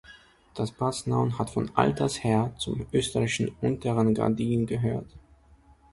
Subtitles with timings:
[0.55, 5.13] Das Paznaun hatte von alters her zum österreichischen Unterengadin gehört.